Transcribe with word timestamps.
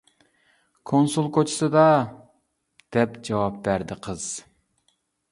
—كونسۇل 0.91 1.25
كوچىسىدا،— 1.35 1.83
دەپ 2.97 3.19
جاۋاب 3.29 3.59
بەردى 3.69 3.99
قىز. 4.07 4.25